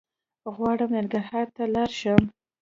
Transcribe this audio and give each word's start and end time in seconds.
غواړم 0.55 0.89
ننګرهار 0.97 1.47
ته 1.55 1.63
لاړ 1.73 1.89
شم 1.99 2.21